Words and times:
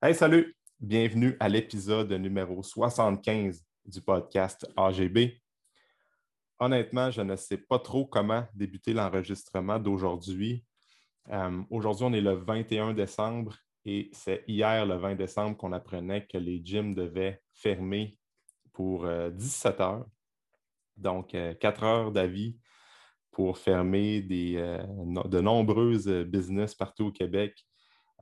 Hey, 0.00 0.14
salut! 0.14 0.56
Bienvenue 0.78 1.36
à 1.40 1.48
l'épisode 1.48 2.12
numéro 2.12 2.62
75 2.62 3.64
du 3.84 4.00
podcast 4.00 4.64
AGB. 4.76 5.40
Honnêtement, 6.60 7.10
je 7.10 7.20
ne 7.20 7.34
sais 7.34 7.56
pas 7.56 7.80
trop 7.80 8.06
comment 8.06 8.46
débuter 8.54 8.92
l'enregistrement 8.92 9.80
d'aujourd'hui. 9.80 10.64
Euh, 11.30 11.62
aujourd'hui, 11.68 12.04
on 12.04 12.12
est 12.12 12.20
le 12.20 12.34
21 12.34 12.94
décembre 12.94 13.56
et 13.84 14.08
c'est 14.12 14.44
hier, 14.46 14.86
le 14.86 14.94
20 14.94 15.16
décembre, 15.16 15.56
qu'on 15.56 15.72
apprenait 15.72 16.24
que 16.28 16.38
les 16.38 16.60
gyms 16.64 16.94
devaient 16.94 17.42
fermer 17.52 18.16
pour 18.72 19.04
17 19.04 19.80
euh, 19.80 19.82
heures. 19.82 20.06
Donc, 20.96 21.30
4 21.32 21.82
euh, 21.82 21.86
heures 21.86 22.12
d'avis 22.12 22.56
pour 23.32 23.58
fermer 23.58 24.22
de 24.22 25.40
nombreuses 25.40 26.06
business 26.06 26.76
partout 26.76 27.06
au 27.06 27.10
Québec 27.10 27.67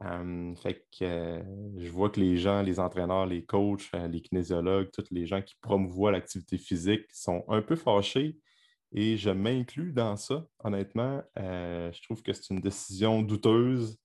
fait 0.00 0.86
que 0.98 1.42
je 1.78 1.90
vois 1.90 2.10
que 2.10 2.20
les 2.20 2.36
gens, 2.36 2.62
les 2.62 2.78
entraîneurs, 2.78 3.26
les 3.26 3.44
coachs, 3.44 3.90
les 3.92 4.20
kinésiologues, 4.20 4.90
tous 4.92 5.06
les 5.10 5.26
gens 5.26 5.42
qui 5.42 5.54
promouvoient 5.60 6.12
l'activité 6.12 6.58
physique 6.58 7.04
sont 7.12 7.44
un 7.48 7.62
peu 7.62 7.76
fâchés 7.76 8.36
et 8.92 9.16
je 9.16 9.30
m'inclus 9.30 9.92
dans 9.92 10.16
ça, 10.16 10.46
honnêtement. 10.62 11.22
Je 11.36 12.02
trouve 12.02 12.22
que 12.22 12.32
c'est 12.32 12.52
une 12.52 12.60
décision 12.60 13.22
douteuse. 13.22 13.98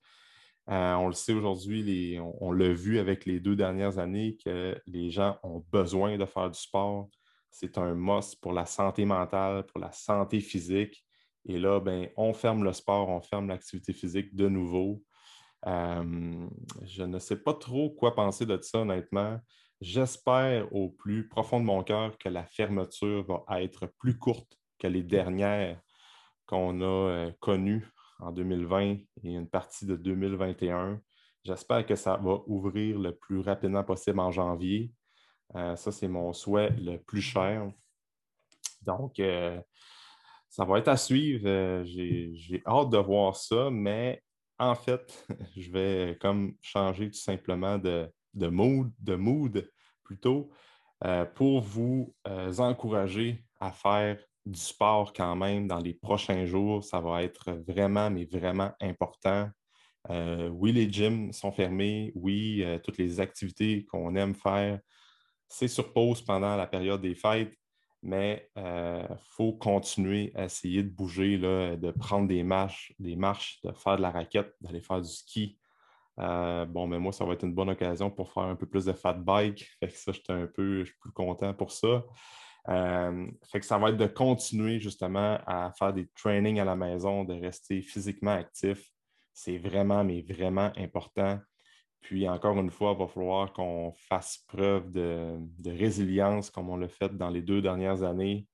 On 0.66 1.08
le 1.08 1.12
sait 1.12 1.34
aujourd'hui, 1.34 2.18
on, 2.20 2.36
on 2.40 2.52
l'a 2.52 2.72
vu 2.72 2.98
avec 2.98 3.26
les 3.26 3.40
deux 3.40 3.56
dernières 3.56 3.98
années 3.98 4.36
que 4.44 4.80
les 4.86 5.10
gens 5.10 5.38
ont 5.42 5.64
besoin 5.70 6.16
de 6.16 6.24
faire 6.24 6.50
du 6.50 6.58
sport. 6.58 7.10
C'est 7.50 7.76
un 7.76 7.94
must 7.94 8.40
pour 8.40 8.52
la 8.52 8.64
santé 8.64 9.04
mentale, 9.04 9.66
pour 9.66 9.80
la 9.80 9.92
santé 9.92 10.40
physique. 10.40 11.04
Et 11.44 11.58
là, 11.58 11.80
ben, 11.80 12.08
on 12.16 12.32
ferme 12.32 12.64
le 12.64 12.72
sport, 12.72 13.08
on 13.08 13.20
ferme 13.20 13.48
l'activité 13.48 13.92
physique 13.92 14.34
de 14.34 14.48
nouveau. 14.48 15.02
Euh, 15.66 16.48
je 16.82 17.02
ne 17.04 17.18
sais 17.18 17.36
pas 17.36 17.54
trop 17.54 17.90
quoi 17.90 18.14
penser 18.14 18.46
de 18.46 18.58
ça, 18.60 18.78
honnêtement. 18.78 19.38
J'espère 19.80 20.72
au 20.74 20.90
plus 20.90 21.28
profond 21.28 21.60
de 21.60 21.64
mon 21.64 21.82
cœur 21.82 22.16
que 22.18 22.28
la 22.28 22.44
fermeture 22.44 23.24
va 23.24 23.62
être 23.62 23.86
plus 23.98 24.18
courte 24.18 24.58
que 24.78 24.86
les 24.86 25.02
dernières 25.02 25.80
qu'on 26.46 26.80
a 26.80 26.84
euh, 26.84 27.32
connues 27.40 27.88
en 28.18 28.32
2020 28.32 28.82
et 29.24 29.34
une 29.34 29.48
partie 29.48 29.86
de 29.86 29.96
2021. 29.96 31.00
J'espère 31.44 31.84
que 31.86 31.96
ça 31.96 32.16
va 32.16 32.40
ouvrir 32.46 32.98
le 32.98 33.16
plus 33.16 33.40
rapidement 33.40 33.82
possible 33.82 34.20
en 34.20 34.30
janvier. 34.30 34.92
Euh, 35.56 35.74
ça, 35.76 35.90
c'est 35.90 36.08
mon 36.08 36.32
souhait 36.32 36.70
le 36.70 36.98
plus 36.98 37.20
cher. 37.20 37.68
Donc, 38.82 39.20
ça 40.48 40.64
va 40.64 40.78
être 40.78 40.88
à 40.88 40.96
suivre. 40.96 41.84
J'ai 41.84 42.62
hâte 42.66 42.90
de 42.90 42.98
voir 42.98 43.36
ça, 43.36 43.70
mais 43.70 44.22
en 44.58 44.74
fait, 44.74 45.26
je 45.56 45.70
vais 45.70 46.18
comme 46.20 46.54
changer 46.60 47.10
tout 47.10 47.18
simplement 47.18 47.78
de, 47.78 48.08
mood, 48.34 48.92
de 48.98 49.14
mood 49.14 49.70
plutôt, 50.04 50.50
euh, 51.04 51.24
pour 51.24 51.60
vous 51.60 52.14
euh, 52.28 52.56
encourager 52.58 53.44
à 53.60 53.72
faire 53.72 54.18
du 54.44 54.58
sport 54.58 55.12
quand 55.12 55.36
même 55.36 55.68
dans 55.68 55.78
les 55.78 55.94
prochains 55.94 56.46
jours. 56.46 56.84
Ça 56.84 57.00
va 57.00 57.22
être 57.22 57.52
vraiment, 57.66 58.10
mais 58.10 58.24
vraiment 58.24 58.72
important. 58.80 59.48
Euh, 60.10 60.48
oui, 60.48 60.72
les 60.72 60.90
gyms 60.90 61.32
sont 61.32 61.52
fermés. 61.52 62.12
Oui, 62.14 62.64
toutes 62.84 62.98
les 62.98 63.20
activités 63.20 63.84
qu'on 63.86 64.14
aime 64.16 64.34
faire, 64.34 64.80
c'est 65.48 65.68
sur 65.68 65.92
pause 65.92 66.22
pendant 66.22 66.56
la 66.56 66.66
période 66.66 67.00
des 67.00 67.14
fêtes 67.14 67.54
mais 68.02 68.50
il 68.56 68.62
euh, 68.62 69.06
faut 69.30 69.52
continuer 69.52 70.32
à 70.34 70.44
essayer 70.44 70.82
de 70.82 70.88
bouger, 70.88 71.38
de 71.38 71.90
prendre 71.92 72.26
des 72.26 72.42
marches, 72.42 72.92
des 72.98 73.16
marches, 73.16 73.60
de 73.62 73.72
faire 73.72 73.96
de 73.96 74.02
la 74.02 74.10
raquette, 74.10 74.54
d'aller 74.60 74.80
faire 74.80 75.00
du 75.00 75.08
ski. 75.08 75.58
Euh, 76.18 76.66
bon, 76.66 76.86
mais 76.86 76.98
moi, 76.98 77.12
ça 77.12 77.24
va 77.24 77.34
être 77.34 77.44
une 77.44 77.54
bonne 77.54 77.70
occasion 77.70 78.10
pour 78.10 78.32
faire 78.32 78.44
un 78.44 78.56
peu 78.56 78.66
plus 78.66 78.84
de 78.84 78.92
fat 78.92 79.14
bike. 79.14 79.66
Fait 79.80 79.88
que 79.88 79.96
ça, 79.96 80.12
j'étais 80.12 80.32
un 80.32 80.46
peu, 80.46 80.84
plus 81.00 81.12
content 81.12 81.54
pour 81.54 81.70
ça. 81.70 82.04
Euh, 82.68 83.26
fait 83.50 83.60
que 83.60 83.66
ça 83.66 83.78
va 83.78 83.90
être 83.90 83.96
de 83.96 84.06
continuer 84.06 84.78
justement 84.78 85.38
à 85.46 85.72
faire 85.78 85.92
des 85.92 86.08
trainings 86.14 86.60
à 86.60 86.64
la 86.64 86.76
maison, 86.76 87.24
de 87.24 87.34
rester 87.34 87.82
physiquement 87.82 88.32
actif. 88.32 88.90
C'est 89.32 89.58
vraiment, 89.58 90.04
mais 90.04 90.22
vraiment 90.22 90.70
important. 90.76 91.40
Puis 92.02 92.28
encore 92.28 92.58
une 92.58 92.70
fois, 92.70 92.92
il 92.92 92.98
va 92.98 93.06
falloir 93.06 93.52
qu'on 93.52 93.92
fasse 93.92 94.44
preuve 94.48 94.90
de, 94.90 95.38
résilience 95.64 96.50
comme 96.50 96.68
on 96.68 96.76
l'a 96.76 96.88
fait 96.88 97.16
dans 97.16 97.30
les 97.30 97.42
deux 97.42 97.62
dernières 97.62 98.02
années, 98.02 98.46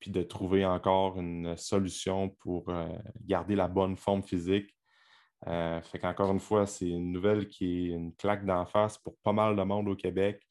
puis 0.00 0.10
de 0.10 0.22
trouver 0.22 0.64
encore 0.64 1.20
une 1.20 1.56
solution 1.56 2.30
pour 2.30 2.68
euh, 2.70 2.88
garder 3.20 3.54
la 3.54 3.68
bonne 3.68 3.96
forme 3.96 4.22
physique. 4.22 4.74
Euh, 5.46 5.80
fait 5.82 5.98
qu'encore 5.98 6.32
une 6.32 6.40
fois, 6.40 6.66
c'est 6.66 6.88
une 6.88 7.12
nouvelle 7.12 7.48
qui 7.48 7.90
est 7.90 7.94
une 7.94 8.14
claque 8.14 8.46
d'en 8.46 8.64
face 8.64 8.96
pour 8.98 9.16
pas 9.18 9.32
mal 9.32 9.56
de 9.56 9.62
monde 9.62 9.88
au 9.88 9.94
Québec, 9.94 10.42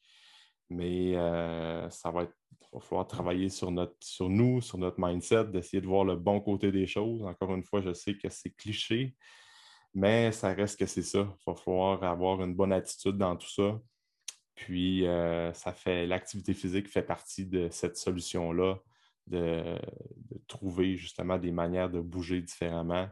mais 0.70 1.16
euh, 1.16 1.90
ça 1.90 2.12
va 2.12 2.22
être, 2.22 2.34
falloir 2.80 3.06
travailler 3.08 3.48
sur, 3.48 3.70
notre, 3.72 3.96
sur 4.00 4.28
nous, 4.28 4.60
sur 4.60 4.78
notre 4.78 5.00
mindset, 5.00 5.46
d'essayer 5.46 5.80
de 5.80 5.86
voir 5.86 6.04
le 6.04 6.14
bon 6.14 6.40
côté 6.40 6.70
des 6.70 6.86
choses. 6.86 7.24
Encore 7.24 7.54
une 7.54 7.64
fois, 7.64 7.80
je 7.80 7.92
sais 7.92 8.16
que 8.16 8.28
c'est 8.28 8.50
cliché, 8.50 9.16
mais 9.96 10.30
ça 10.30 10.52
reste 10.52 10.78
que 10.78 10.84
c'est 10.84 11.02
ça. 11.02 11.20
Il 11.20 11.50
va 11.50 11.54
falloir 11.56 12.04
avoir 12.04 12.42
une 12.42 12.54
bonne 12.54 12.72
attitude 12.72 13.16
dans 13.16 13.34
tout 13.34 13.48
ça. 13.48 13.80
Puis, 14.54 15.06
euh, 15.06 15.54
ça 15.54 15.72
fait 15.72 16.06
l'activité 16.06 16.52
physique 16.52 16.88
fait 16.88 17.02
partie 17.02 17.46
de 17.46 17.70
cette 17.70 17.96
solution-là, 17.96 18.78
de, 19.26 19.78
trouver 20.48 20.96
justement 20.98 21.38
des 21.38 21.50
manières 21.50 21.88
de 21.90 22.00
bouger 22.00 22.42
différemment 22.42 23.08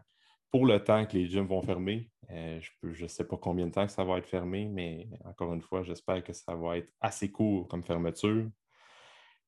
pour 0.51 0.67
le 0.67 0.83
temps 0.85 1.07
que 1.07 1.15
les 1.17 1.27
gyms 1.27 1.47
vont 1.47 1.63
fermer. 1.63 2.11
Euh, 2.31 2.61
je 2.83 3.03
ne 3.03 3.09
sais 3.09 3.25
pas 3.25 3.39
combien 3.39 3.67
de 3.67 3.73
temps 3.73 3.89
ça 3.89 4.05
va 4.05 4.19
être 4.19 4.29
fermé, 4.29 4.69
mais 4.69 5.09
encore 5.25 5.55
une 5.55 5.63
fois, 5.63 5.83
j'espère 5.83 6.23
que 6.23 6.35
ça 6.35 6.55
va 6.55 6.77
être 6.77 6.93
assez 7.01 7.33
court 7.33 7.67
comme 7.67 7.83
fermeture. 7.83 8.47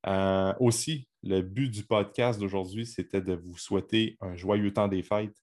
Euh, 0.07 0.55
aussi, 0.59 1.07
le 1.23 1.43
but 1.43 1.69
du 1.69 1.85
podcast 1.85 2.41
d'aujourd'hui, 2.41 2.87
c'était 2.87 3.21
de 3.21 3.35
vous 3.35 3.59
souhaiter 3.59 4.17
un 4.23 4.37
joyeux 4.37 4.73
temps 4.73 4.89
des 4.89 5.03
fêtes. 5.03 5.37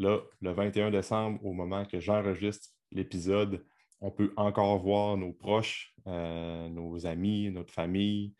Là, 0.00 0.18
le 0.40 0.52
21 0.52 0.90
décembre, 0.90 1.44
au 1.44 1.52
moment 1.52 1.84
que 1.84 2.00
j'enregistre 2.00 2.70
l'épisode, 2.90 3.62
on 4.00 4.10
peut 4.10 4.32
encore 4.34 4.78
voir 4.78 5.18
nos 5.18 5.34
proches, 5.34 5.94
euh, 6.06 6.70
nos 6.70 7.04
amis, 7.04 7.50
notre 7.50 7.74
famille, 7.74 8.34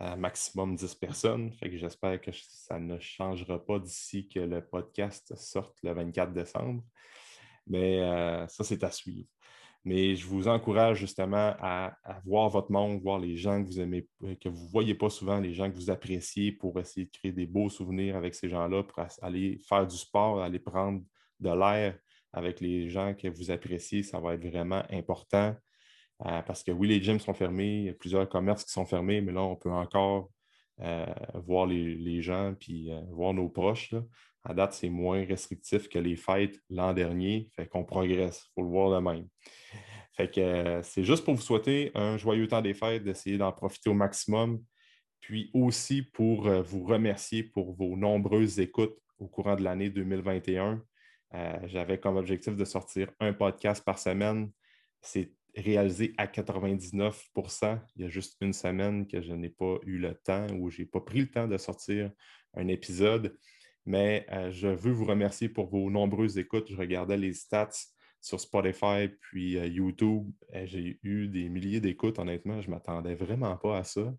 euh, 0.00 0.16
maximum 0.16 0.74
10 0.74 0.92
personnes. 0.96 1.52
J'espère 1.62 2.20
que 2.20 2.32
ça 2.32 2.80
ne 2.80 2.98
changera 2.98 3.64
pas 3.64 3.78
d'ici 3.78 4.26
que 4.28 4.40
le 4.40 4.60
podcast 4.60 5.32
sorte 5.36 5.78
le 5.84 5.92
24 5.92 6.32
décembre. 6.32 6.82
Mais 7.68 8.00
euh, 8.00 8.48
ça, 8.48 8.64
c'est 8.64 8.82
à 8.82 8.90
suivre. 8.90 9.28
Mais 9.84 10.16
je 10.16 10.26
vous 10.26 10.48
encourage 10.48 10.98
justement 10.98 11.54
à, 11.60 11.96
voir 12.24 12.48
votre 12.48 12.72
monde, 12.72 13.02
voir 13.02 13.18
les 13.18 13.36
gens 13.36 13.62
que 13.62 13.66
vous 13.66 13.80
aimez, 13.80 14.08
que 14.40 14.48
vous 14.48 14.64
ne 14.64 14.70
voyez 14.70 14.94
pas 14.94 15.10
souvent, 15.10 15.40
les 15.40 15.52
gens 15.52 15.70
que 15.70 15.76
vous 15.76 15.90
appréciez 15.90 16.52
pour 16.52 16.80
essayer 16.80 17.06
de 17.06 17.10
créer 17.10 17.32
des 17.32 17.46
beaux 17.46 17.68
souvenirs 17.68 18.16
avec 18.16 18.34
ces 18.34 18.48
gens-là, 18.48 18.82
pour 18.82 19.04
aller 19.20 19.58
faire 19.68 19.86
du 19.86 19.96
sport, 19.96 20.40
aller 20.40 20.58
prendre 20.58 21.02
de 21.40 21.50
l'air 21.50 21.98
avec 22.32 22.60
les 22.60 22.88
gens 22.88 23.14
que 23.14 23.28
vous 23.28 23.50
appréciez. 23.50 24.02
Ça 24.02 24.20
va 24.20 24.34
être 24.34 24.46
vraiment 24.46 24.82
important. 24.90 25.54
Euh, 26.26 26.42
parce 26.42 26.62
que 26.62 26.70
oui, 26.72 26.88
les 26.88 27.02
gyms 27.02 27.20
sont 27.20 27.34
fermés, 27.34 27.78
il 27.78 27.84
y 27.84 27.88
a 27.90 27.94
plusieurs 27.94 28.28
commerces 28.28 28.64
qui 28.64 28.72
sont 28.72 28.86
fermés, 28.86 29.20
mais 29.20 29.32
là, 29.32 29.42
on 29.42 29.56
peut 29.56 29.70
encore 29.70 30.30
euh, 30.80 31.06
voir 31.34 31.66
les, 31.66 32.22
gens 32.22 32.54
puis 32.58 32.90
euh, 32.90 33.00
voir 33.10 33.34
nos 33.34 33.48
proches. 33.48 33.94
À 34.44 34.52
date, 34.52 34.74
c'est 34.74 34.90
moins 34.90 35.24
restrictif 35.24 35.88
que 35.88 35.98
les 35.98 36.16
fêtes 36.16 36.60
l'an 36.68 36.92
dernier. 36.92 37.48
Fait 37.56 37.66
qu'on 37.66 37.84
progresse. 37.84 38.44
Il 38.44 38.52
faut 38.54 38.62
le 38.62 38.68
voir 38.68 38.90
de 38.90 39.02
même. 39.02 39.26
Fait 40.12 40.30
que 40.30 40.40
euh, 40.40 40.82
c'est 40.82 41.02
juste 41.02 41.24
pour 41.24 41.34
vous 41.34 41.42
souhaiter 41.42 41.90
un 41.94 42.16
joyeux 42.16 42.46
temps 42.46 42.62
des 42.62 42.74
fêtes, 42.74 43.04
d'essayer 43.04 43.38
d'en 43.38 43.52
profiter 43.52 43.90
au 43.90 43.94
maximum. 43.94 44.62
Puis 45.20 45.50
aussi 45.54 46.02
pour 46.02 46.46
euh, 46.46 46.62
vous 46.62 46.84
remercier 46.84 47.42
pour 47.42 47.74
vos 47.74 47.96
nombreuses 47.96 48.60
écoutes 48.60 48.96
au 49.18 49.26
courant 49.26 49.56
de 49.56 49.62
l'année 49.62 49.90
2021. 49.90 50.82
Euh, 51.34 51.58
j'avais 51.64 51.98
comme 51.98 52.16
objectif 52.16 52.54
de 52.54 52.64
sortir 52.64 53.10
un 53.20 53.32
podcast 53.32 53.82
par 53.84 53.98
semaine. 53.98 54.50
C'est 55.00 55.32
réalisé 55.56 56.14
à 56.18 56.26
99% 56.26 57.80
Il 57.96 58.02
y 58.02 58.04
a 58.04 58.08
juste 58.08 58.36
une 58.40 58.52
semaine 58.52 59.06
que 59.06 59.22
je 59.22 59.32
n'ai 59.32 59.48
pas 59.48 59.78
eu 59.84 59.98
le 59.98 60.14
temps 60.14 60.46
ou 60.58 60.70
je 60.70 60.82
n'ai 60.82 60.86
pas 60.86 61.00
pris 61.00 61.20
le 61.20 61.28
temps 61.28 61.48
de 61.48 61.56
sortir 61.56 62.10
un 62.54 62.68
épisode. 62.68 63.36
Mais 63.86 64.26
je 64.50 64.68
veux 64.68 64.92
vous 64.92 65.04
remercier 65.04 65.48
pour 65.48 65.66
vos 65.66 65.90
nombreuses 65.90 66.38
écoutes. 66.38 66.70
Je 66.70 66.76
regardais 66.76 67.18
les 67.18 67.34
stats 67.34 67.68
sur 68.24 68.40
Spotify 68.40 69.08
puis 69.20 69.58
euh, 69.58 69.66
YouTube. 69.66 70.32
Eh, 70.50 70.66
j'ai 70.66 70.98
eu 71.02 71.28
des 71.28 71.50
milliers 71.50 71.80
d'écoutes, 71.80 72.18
honnêtement. 72.18 72.62
Je 72.62 72.68
ne 72.68 72.74
m'attendais 72.74 73.14
vraiment 73.14 73.54
pas 73.58 73.78
à 73.78 73.84
ça. 73.84 74.14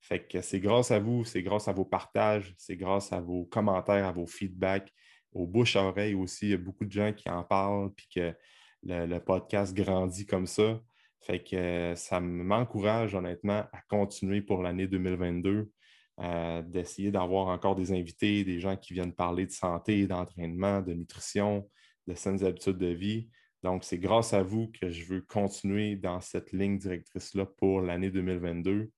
Fait 0.00 0.26
que 0.26 0.40
c'est 0.40 0.58
grâce 0.58 0.90
à 0.90 0.98
vous, 0.98 1.24
c'est 1.24 1.42
grâce 1.42 1.68
à 1.68 1.72
vos 1.72 1.84
partages, 1.84 2.54
c'est 2.56 2.76
grâce 2.76 3.12
à 3.12 3.20
vos 3.20 3.44
commentaires, 3.44 4.06
à 4.06 4.12
vos 4.12 4.26
feedbacks, 4.26 4.90
aux 5.32 5.46
bouches 5.46 5.76
à 5.76 5.84
oreilles 5.84 6.14
aussi. 6.14 6.46
Il 6.46 6.50
y 6.50 6.54
a 6.54 6.58
beaucoup 6.58 6.86
de 6.86 6.90
gens 6.90 7.12
qui 7.12 7.28
en 7.28 7.44
parlent 7.44 7.92
puis 7.94 8.08
que 8.14 8.34
le, 8.84 9.18
podcast 9.18 9.74
grandit 9.74 10.24
comme 10.24 10.46
ça. 10.46 10.80
Fait 11.20 11.42
que 11.42 11.54
euh, 11.54 11.94
ça 11.94 12.20
m'encourage 12.20 13.14
honnêtement 13.14 13.66
à 13.72 13.82
continuer 13.88 14.40
pour 14.40 14.62
l'année 14.62 14.88
2022, 14.88 15.70
euh, 16.20 16.62
d'essayer 16.62 17.10
d'avoir 17.10 17.48
encore 17.48 17.74
des 17.74 17.92
invités, 17.92 18.44
des 18.44 18.60
gens 18.60 18.76
qui 18.76 18.92
viennent 18.92 19.14
parler 19.14 19.46
de 19.46 19.50
santé, 19.50 20.06
d'entraînement, 20.06 20.82
de 20.82 20.92
nutrition, 20.92 21.68
de 22.06 22.14
saines 22.14 22.44
habitudes 22.44 22.78
de 22.78 22.88
vie 22.88 23.30
Donc, 23.62 23.84
c'est 23.84 23.98
grâce 23.98 24.34
à 24.34 24.42
vous 24.42 24.70
que 24.78 24.90
je 24.90 25.04
veux 25.06 25.22
continuer 25.22 25.96
dans 25.96 26.20
cette 26.20 26.52
ligne 26.52 26.78
directrice-là 26.78 27.46
pour 27.46 27.80
l'année 27.80 28.10
2022. 28.10 28.90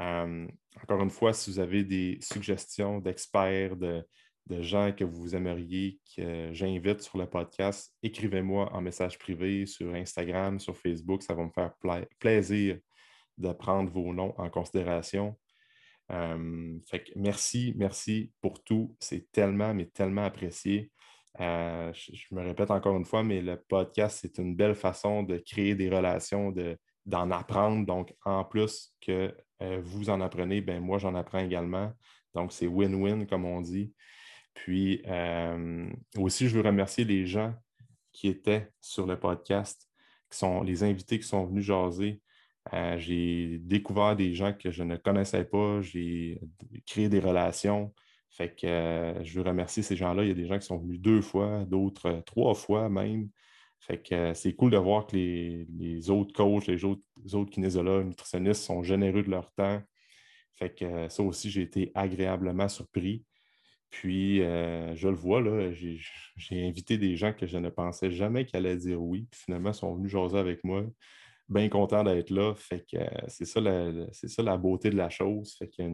Euh, 0.00 0.46
encore 0.82 1.02
une 1.02 1.10
fois, 1.10 1.32
si 1.32 1.50
vous 1.50 1.58
avez 1.58 1.84
des 1.84 2.18
suggestions 2.20 3.00
d'experts, 3.00 3.76
de, 3.76 4.06
gens 4.60 4.92
que 4.92 5.04
vous 5.04 5.34
aimeriez 5.34 5.98
que 6.14 6.50
j'invite 6.52 7.00
sur 7.00 7.16
le 7.16 7.26
podcast, 7.26 7.92
écrivez-moi 8.02 8.70
en 8.72 8.82
message 8.82 9.18
privé 9.18 9.64
sur 9.66 9.94
Instagram, 9.94 10.60
sur 10.60 10.76
Facebook. 10.76 11.22
Ça 11.22 11.34
va 11.34 11.44
me 11.44 11.50
faire 11.50 11.72
plaisir 12.18 12.78
de 13.38 13.52
prendre 13.52 13.90
vos 13.90 14.12
noms 14.12 14.34
en 14.38 14.50
considération. 14.50 15.36
Euh, 16.10 16.78
merci, 17.16 17.74
merci 17.76 18.32
pour 18.40 18.62
tout. 18.62 18.96
C'est 18.98 19.30
tellement, 19.32 19.74
mais 19.74 19.86
tellement 19.86 20.24
apprécié. 20.24 20.90
Euh, 21.40 21.92
je, 21.94 22.34
me 22.34 22.42
répète 22.42 22.70
encore 22.70 22.96
une 22.96 23.04
fois, 23.04 23.22
mais 23.22 23.40
le 23.40 23.56
podcast, 23.56 24.18
c'est 24.20 24.38
une 24.38 24.54
belle 24.54 24.74
façon 24.74 25.22
de 25.22 25.38
créer 25.38 25.74
des 25.74 25.88
relations, 25.88 26.52
d'en 27.06 27.30
apprendre. 27.30 27.86
Donc, 27.86 28.14
en 28.24 28.44
plus 28.44 28.94
que 29.00 29.34
euh, 29.62 29.80
vous 29.82 30.10
en 30.10 30.20
apprenez, 30.20 30.60
ben 30.60 30.80
moi, 30.80 30.98
j'en 30.98 31.14
apprends 31.14 31.38
également. 31.38 31.92
Donc, 32.34 32.52
c'est 32.52 32.66
win-win, 32.66 33.26
comme 33.26 33.44
on 33.44 33.60
dit. 33.60 33.94
Puis, 34.54 35.02
aussi, 36.18 36.48
je 36.48 36.56
veux 36.56 36.62
remercier 36.62 37.04
les 37.04 37.26
gens 37.26 37.54
qui 38.12 38.28
étaient 38.28 38.70
sur 38.80 39.06
le 39.06 39.18
podcast, 39.18 39.88
qui 40.30 40.38
sont 40.38 40.62
les 40.62 40.82
invités 40.82 41.18
qui 41.18 41.26
sont 41.26 41.46
venus 41.46 41.64
jaser. 41.64 42.20
Euh, 42.72 42.96
j'ai 42.98 43.58
découvert 43.58 44.16
des 44.16 44.34
gens 44.34 44.52
que 44.52 44.70
je 44.70 44.82
ne 44.82 44.96
connaissais 44.96 45.44
pas, 45.44 45.80
j'ai 45.82 46.40
créé 46.86 47.08
des 47.08 47.20
relations. 47.20 47.92
Fait 48.30 48.54
que 48.54 48.66
euh, 48.66 49.24
je 49.24 49.40
veux 49.40 49.46
remercier 49.46 49.82
ces 49.82 49.96
gens-là. 49.96 50.22
Il 50.22 50.28
y 50.28 50.30
a 50.32 50.34
des 50.34 50.46
gens 50.46 50.58
qui 50.58 50.66
sont 50.66 50.78
venus 50.78 51.00
deux 51.00 51.20
fois, 51.20 51.64
d'autres 51.66 52.06
euh, 52.06 52.20
trois 52.22 52.54
fois 52.54 52.88
même. 52.88 53.28
Fait 53.80 54.00
que 54.00 54.32
c'est 54.34 54.54
cool 54.54 54.70
de 54.70 54.76
voir 54.78 55.06
que 55.06 55.16
les, 55.16 56.10
autres 56.10 56.32
coachs, 56.32 56.66
les 56.68 56.84
autres, 56.84 57.02
les 57.24 57.46
kinésologues, 57.46 58.06
nutritionnistes 58.06 58.62
sont 58.62 58.82
généreux 58.82 59.24
de 59.24 59.30
leur 59.30 59.52
temps. 59.52 59.82
Fait 60.54 60.72
que 60.72 61.08
ça 61.08 61.22
aussi, 61.22 61.50
j'ai 61.50 61.62
été 61.62 61.90
agréablement 61.94 62.68
surpris. 62.68 63.24
Puis, 63.90 64.38
je 64.38 65.08
le 65.08 65.14
vois, 65.14 65.40
là, 65.40 65.72
j'ai 65.72 66.68
invité 66.68 66.96
des 66.96 67.16
gens 67.16 67.32
que 67.32 67.46
je 67.46 67.58
ne 67.58 67.70
pensais 67.70 68.12
jamais 68.12 68.46
qu'ils 68.46 68.58
allaient 68.58 68.76
dire 68.76 69.02
oui. 69.02 69.26
Puis 69.30 69.40
finalement, 69.46 69.70
ils 69.70 69.74
sont 69.74 69.94
venus 69.96 70.12
jaser 70.12 70.38
avec 70.38 70.62
moi 70.64 70.84
bien 71.48 71.68
content 71.68 72.04
d'être 72.04 72.30
là. 72.30 72.54
Fait 72.54 72.84
que 72.90 72.96
euh, 72.96 73.26
c'est 73.28 73.44
ça, 73.44 73.60
la, 73.60 74.56
beauté 74.56 74.90
de 74.90 74.96
la 74.96 75.10
chose. 75.10 75.54
Fait 75.58 75.68
qu'il 75.68 75.84
y 75.84 75.92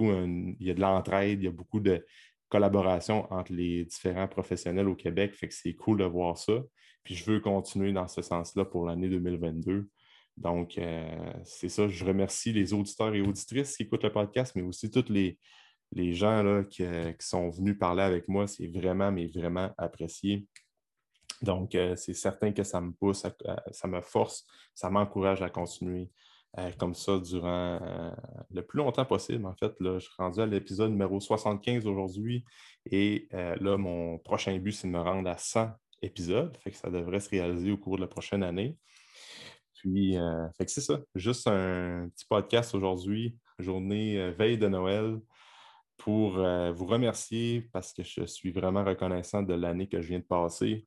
il 0.00 0.66
y 0.66 0.70
a 0.70 0.74
de 0.74 0.80
l'entraide, 0.80 1.40
il 1.40 1.44
y 1.44 1.48
a 1.48 1.52
beaucoup 1.52 1.80
de 1.80 2.04
collaboration 2.48 3.32
entre 3.32 3.52
les 3.52 3.84
différents 3.84 4.28
professionnels 4.28 4.88
au 4.88 4.94
Québec. 4.94 5.34
Fait 5.34 5.48
que 5.48 5.54
c'est 5.54 5.74
cool 5.74 5.98
de 5.98 6.04
voir 6.04 6.36
ça. 6.36 6.62
Puis 7.04 7.14
je 7.14 7.30
veux 7.30 7.40
continuer 7.40 7.92
dans 7.92 8.08
ce 8.08 8.22
sens-là 8.22 8.64
pour 8.64 8.86
l'année 8.86 9.08
2022. 9.08 9.88
Donc, 10.36 10.78
euh, 10.78 11.32
c'est 11.44 11.68
ça. 11.68 11.88
Je 11.88 12.04
remercie 12.04 12.52
les 12.52 12.72
auditeurs 12.72 13.14
et 13.14 13.20
auditrices 13.20 13.76
qui 13.76 13.84
écoutent 13.84 14.04
le 14.04 14.12
podcast, 14.12 14.54
mais 14.56 14.62
aussi 14.62 14.90
tous 14.90 15.08
les, 15.08 15.38
gens 16.14 16.42
là, 16.42 16.64
qui, 16.64 16.82
qui, 16.82 17.26
sont 17.26 17.50
venus 17.50 17.78
parler 17.78 18.02
avec 18.02 18.26
moi. 18.28 18.46
C'est 18.46 18.66
vraiment, 18.66 19.12
mais 19.12 19.28
vraiment 19.28 19.70
apprécié. 19.78 20.46
Donc, 21.44 21.74
euh, 21.74 21.94
c'est 21.96 22.14
certain 22.14 22.52
que 22.52 22.64
ça 22.64 22.80
me 22.80 22.92
pousse, 22.92 23.26
ça 23.70 23.86
me 23.86 24.00
force, 24.00 24.46
ça 24.74 24.90
m'encourage 24.90 25.42
à 25.42 25.50
continuer 25.50 26.10
euh, 26.58 26.70
comme 26.78 26.94
ça 26.94 27.18
durant 27.18 27.78
euh, 27.82 28.10
le 28.50 28.62
plus 28.62 28.78
longtemps 28.78 29.04
possible. 29.04 29.44
En 29.44 29.54
fait, 29.54 29.74
là, 29.80 29.98
je 29.98 30.06
suis 30.06 30.14
rendu 30.16 30.40
à 30.40 30.46
l'épisode 30.46 30.90
numéro 30.90 31.20
75 31.20 31.86
aujourd'hui 31.86 32.44
et 32.90 33.28
là, 33.32 33.76
mon 33.76 34.18
prochain 34.18 34.56
but, 34.58 34.72
c'est 34.72 34.88
de 34.88 34.92
me 34.92 35.00
rendre 35.00 35.28
à 35.28 35.36
100 35.36 35.70
épisodes. 36.02 36.56
Fait 36.62 36.70
que 36.70 36.76
ça 36.76 36.90
devrait 36.90 37.20
se 37.20 37.30
réaliser 37.30 37.70
au 37.70 37.78
cours 37.78 37.96
de 37.96 38.02
la 38.02 38.08
prochaine 38.08 38.42
année. 38.42 38.76
Puis, 39.74 40.16
fait 40.56 40.64
que 40.64 40.70
c'est 40.70 40.80
ça. 40.80 41.00
Juste 41.14 41.46
un 41.46 42.08
petit 42.14 42.26
podcast 42.26 42.74
aujourd'hui, 42.74 43.38
journée 43.58 44.30
veille 44.32 44.58
de 44.58 44.68
Noël, 44.68 45.18
pour 45.96 46.32
vous 46.32 46.86
remercier 46.86 47.62
parce 47.72 47.94
que 47.94 48.02
je 48.02 48.24
suis 48.26 48.50
vraiment 48.50 48.84
reconnaissant 48.84 49.42
de 49.42 49.54
l'année 49.54 49.88
que 49.88 50.00
je 50.02 50.08
viens 50.08 50.18
de 50.18 50.24
passer. 50.24 50.86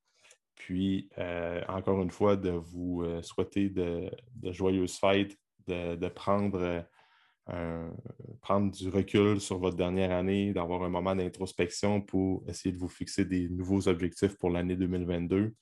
Puis, 0.57 1.09
euh, 1.19 1.61
encore 1.67 2.01
une 2.01 2.11
fois, 2.11 2.35
de 2.35 2.49
vous 2.49 3.03
euh, 3.03 3.21
souhaiter 3.21 3.69
de, 3.69 4.11
joyeuses 4.43 4.97
fêtes, 4.97 5.37
de, 5.67 6.07
prendre, 6.07 6.83
euh, 7.49 7.91
prendre 8.41 8.71
du 8.71 8.89
recul 8.89 9.39
sur 9.39 9.59
votre 9.59 9.77
dernière 9.77 10.11
année, 10.11 10.53
d'avoir 10.53 10.83
un 10.83 10.89
moment 10.89 11.15
d'introspection 11.15 12.01
pour 12.01 12.43
essayer 12.49 12.73
de 12.73 12.79
vous 12.79 12.89
fixer 12.89 13.23
des 13.23 13.49
nouveaux 13.49 13.87
objectifs 13.87 14.37
pour 14.37 14.49
l'année 14.49 14.75
2022. 14.75 15.53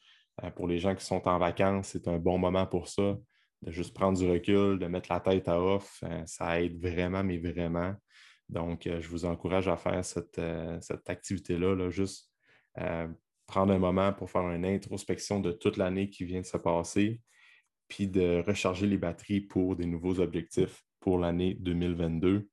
pour 0.55 0.67
les 0.67 0.79
gens 0.79 0.95
qui 0.95 1.05
sont 1.05 1.27
en 1.27 1.39
vacances, 1.39 1.89
c'est 1.89 2.07
un 2.07 2.17
bon 2.19 2.37
moment 2.37 2.65
pour 2.65 2.87
ça, 2.87 3.17
de 3.61 3.71
juste 3.71 3.93
prendre 3.93 4.17
du 4.17 4.29
recul, 4.29 4.79
de 4.79 4.87
mettre 4.87 5.11
la 5.11 5.19
tête 5.19 5.47
à 5.47 5.61
off. 5.61 6.03
ça 6.25 6.61
aide 6.61 6.79
vraiment, 6.79 7.23
mais 7.23 7.37
vraiment. 7.37 7.93
Donc, 8.47 8.83
je 8.85 9.07
vous 9.09 9.25
encourage 9.25 9.67
à 9.67 9.75
faire 9.75 10.05
cette, 10.05 10.39
cette 10.81 11.09
activité-là, 11.09 11.75
là, 11.75 11.89
juste 11.89 12.29
prendre 13.47 13.73
un 13.73 13.79
moment 13.79 14.13
pour 14.13 14.29
faire 14.29 14.49
une 14.49 14.65
introspection 14.65 15.39
de 15.39 15.51
toute 15.51 15.77
l'année 15.77 16.09
qui 16.09 16.25
vient 16.25 16.41
de 16.41 16.45
se 16.45 16.57
passer, 16.57 17.21
puis 17.87 18.07
de 18.07 18.43
recharger 18.45 18.87
les 18.87 18.97
batteries 18.97 19.41
pour 19.41 19.75
des 19.75 19.85
nouveaux 19.85 20.19
objectifs 20.19 20.83
pour 20.99 21.19
l'année 21.19 21.55
2022. 21.59 22.49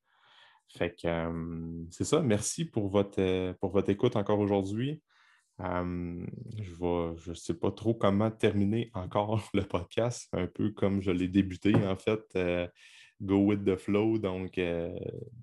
Fait 0.77 0.91
que 0.91 1.07
euh, 1.07 1.85
c'est 1.91 2.05
ça. 2.05 2.21
Merci 2.23 2.65
pour 2.65 2.89
votre, 2.89 3.21
euh, 3.21 3.53
pour 3.61 3.71
votre 3.71 3.91
écoute 3.91 4.17
encore 4.17 4.39
aujourd'hui. 4.39 5.03
Euh, 5.61 6.27
je 6.61 7.31
ne 7.31 7.35
sais 7.35 7.55
pas 7.55 7.71
trop 7.71 7.95
comment 7.95 8.31
terminer 8.31 8.91
encore 8.95 9.49
le 9.55 9.63
podcast, 9.63 10.29
un 10.33 10.47
peu 10.47 10.71
comme 10.71 11.03
je 11.03 11.11
l'ai 11.11 11.29
débuté 11.29 11.75
en 11.75 11.97
fait. 11.97 12.71
go 13.21 13.37
with 13.37 13.65
the 13.65 13.77
flow. 13.77 14.19
Donc, 14.19 14.59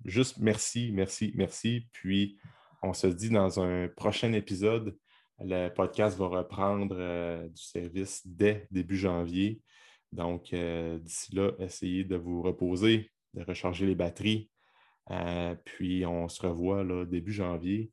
juste 0.03 0.37
merci, 0.39 0.91
merci, 0.93 1.31
merci. 1.35 1.87
Puis, 1.93 2.37
on 2.81 2.93
se 2.93 3.07
dit 3.07 3.29
dans 3.29 3.59
un 3.59 3.87
prochain 3.87 4.33
épisode 4.33 4.97
le 5.41 5.69
podcast 5.69 6.17
va 6.17 6.27
reprendre 6.27 6.95
euh, 6.97 7.47
du 7.47 7.61
service 7.61 8.21
dès 8.25 8.67
début 8.71 8.97
janvier. 8.97 9.61
Donc, 10.11 10.53
euh, 10.53 10.97
d'ici 10.99 11.35
là, 11.35 11.51
essayez 11.59 12.03
de 12.03 12.15
vous 12.15 12.41
reposer, 12.41 13.11
de 13.33 13.43
recharger 13.43 13.85
les 13.85 13.95
batteries. 13.95 14.49
Euh, 15.11 15.55
puis, 15.65 16.05
on 16.05 16.27
se 16.27 16.45
revoit 16.45 16.83
là, 16.83 17.05
début 17.05 17.33
janvier 17.33 17.91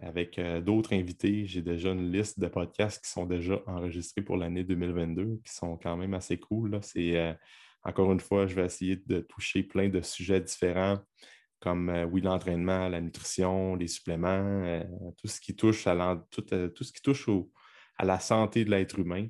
avec 0.00 0.40
d'autres 0.64 0.92
invités. 0.92 1.44
J'ai 1.44 1.60
déjà 1.60 1.90
une 1.90 2.12
liste 2.12 2.38
de 2.38 2.46
podcasts 2.46 3.04
qui 3.04 3.10
sont 3.10 3.26
déjà 3.26 3.60
enregistrés 3.66 4.22
pour 4.22 4.36
l'année 4.36 4.62
2022, 4.62 5.40
qui 5.44 5.52
sont 5.52 5.76
quand 5.76 5.96
même 5.96 6.14
assez 6.14 6.38
cool. 6.38 6.78
C'est, 6.82 7.36
encore 7.82 8.12
une 8.12 8.20
fois, 8.20 8.46
je 8.46 8.54
vais 8.54 8.64
essayer 8.64 8.94
de 8.94 9.18
toucher 9.18 9.64
plein 9.64 9.88
de 9.88 10.00
sujets 10.00 10.40
différents 10.40 10.98
comme 11.60 11.88
euh, 11.88 12.04
oui, 12.04 12.20
l'entraînement, 12.20 12.88
la 12.88 13.00
nutrition, 13.00 13.74
les 13.74 13.88
suppléments, 13.88 14.28
euh, 14.64 14.84
tout 15.16 15.28
ce 15.28 15.40
qui 15.40 15.56
touche 15.56 15.86
à, 15.86 15.94
euh, 15.94 16.68
tout, 16.68 16.84
ce 16.84 16.92
qui 16.92 17.02
touche 17.02 17.28
à 17.96 18.04
la 18.04 18.20
santé 18.20 18.64
de 18.64 18.70
l'être 18.70 18.98
humain. 18.98 19.26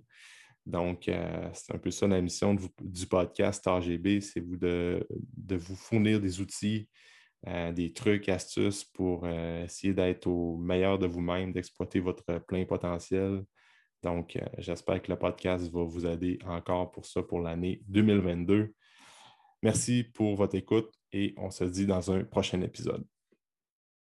Donc, 0.66 1.10
c'est 1.54 1.74
un 1.74 1.78
peu 1.78 1.90
ça 1.90 2.06
la 2.06 2.20
mission 2.20 2.54
du 2.54 3.06
podcast 3.06 3.66
AGB, 3.66 4.20
c'est 4.20 4.40
vous 4.40 4.58
de, 4.58 5.02
vous 5.56 5.74
fournir 5.74 6.20
des 6.20 6.42
outils, 6.42 6.90
des 7.72 7.94
trucs, 7.94 8.28
astuces 8.28 8.84
pour 8.84 9.26
essayer 9.26 9.94
d'être 9.94 10.26
au 10.26 10.58
meilleur 10.58 10.98
de 10.98 11.06
vous-même, 11.06 11.54
d'exploiter 11.54 12.00
votre 12.00 12.40
plein 12.40 12.66
potentiel. 12.66 13.44
Donc, 14.02 14.38
j'espère 14.58 15.00
que 15.00 15.10
le 15.10 15.18
podcast 15.18 15.72
va 15.72 15.84
vous 15.84 16.04
aider 16.04 16.38
encore 16.44 16.90
pour 16.90 17.06
ça 17.06 17.22
pour 17.22 17.40
l'année 17.40 17.80
2022. 17.88 18.74
Merci 19.62 20.04
pour 20.04 20.36
votre 20.36 20.56
écoute 20.56 20.97
et 21.12 21.34
on 21.38 21.50
se 21.50 21.64
dit 21.64 21.86
dans 21.86 22.10
un 22.12 22.24
prochain 22.24 22.60
épisode. 22.62 23.06